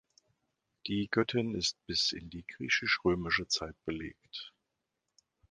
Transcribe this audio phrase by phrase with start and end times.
[0.87, 4.51] Die Göttin ist bis in die griechisch-römische Zeit belegt.